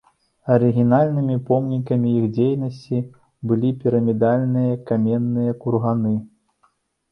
Арыгінальнымі 0.53 1.35
помнікамі 1.49 2.09
іх 2.21 2.25
дзейнасці 2.39 2.97
былі 3.53 3.73
пірамідальныя 3.85 4.81
каменныя 4.91 5.57
курганы. 5.63 6.19